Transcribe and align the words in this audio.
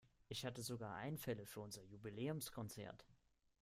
Ich 0.29 0.47
hatte 0.47 0.63
sogar 0.63 0.95
Einfälle 0.95 1.45
für 1.45 1.59
unser 1.59 1.83
Jubiläumskonzert. 1.83 3.05